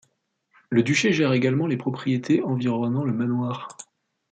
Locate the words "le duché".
0.71-1.13